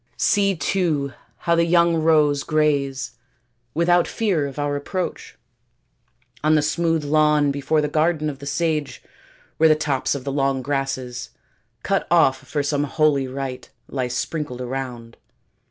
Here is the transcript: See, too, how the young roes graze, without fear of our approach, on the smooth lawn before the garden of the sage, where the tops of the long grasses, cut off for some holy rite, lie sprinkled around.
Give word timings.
See, 0.17 0.55
too, 0.55 1.13
how 1.45 1.53
the 1.53 1.63
young 1.63 1.93
roes 1.95 2.41
graze, 2.41 3.11
without 3.75 4.07
fear 4.07 4.47
of 4.47 4.57
our 4.57 4.75
approach, 4.75 5.37
on 6.43 6.55
the 6.55 6.63
smooth 6.63 7.03
lawn 7.05 7.51
before 7.51 7.81
the 7.81 7.87
garden 7.87 8.27
of 8.27 8.39
the 8.39 8.47
sage, 8.47 9.03
where 9.57 9.69
the 9.69 9.75
tops 9.75 10.15
of 10.15 10.23
the 10.23 10.31
long 10.31 10.63
grasses, 10.63 11.29
cut 11.83 12.07
off 12.09 12.39
for 12.39 12.63
some 12.63 12.85
holy 12.85 13.27
rite, 13.27 13.69
lie 13.87 14.07
sprinkled 14.07 14.59
around. 14.59 15.17